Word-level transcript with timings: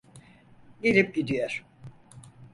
Gelip 0.81 1.15
gidiyor. 1.15 1.63